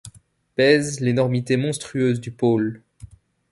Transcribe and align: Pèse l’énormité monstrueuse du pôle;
Pèse 0.55 0.99
l’énormité 0.99 1.57
monstrueuse 1.57 2.19
du 2.19 2.31
pôle; 2.31 2.81